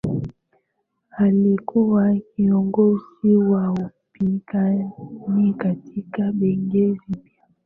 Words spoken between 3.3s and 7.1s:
wa upinzani katika bunge